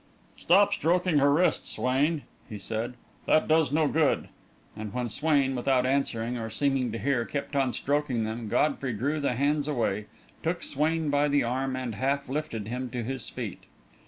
"Stop 0.35 0.73
stroking 0.73 1.19
her 1.19 1.31
wrists, 1.31 1.69
Swain," 1.75 2.23
he 2.49 2.57
said; 2.57 2.95
"that 3.27 3.47
does 3.47 3.71
no 3.71 3.87
good," 3.87 4.29
and 4.75 4.91
when 4.95 5.09
Swain, 5.09 5.53
without 5.55 5.85
answering 5.85 6.39
or 6.39 6.49
seeming 6.49 6.91
to 6.91 6.97
hear, 6.97 7.23
kept 7.23 7.55
on 7.55 7.71
stroking 7.71 8.23
them, 8.23 8.47
Godfrey 8.47 8.93
drew 8.93 9.19
the 9.19 9.33
hands 9.35 9.67
away, 9.67 10.07
took 10.41 10.63
Swain 10.63 11.11
by 11.11 11.27
the 11.27 11.43
arm, 11.43 11.75
and 11.75 11.93
half 11.93 12.27
lifted 12.27 12.67
him 12.67 12.89
to 12.89 13.03
his 13.03 13.29
feet. 13.29 13.65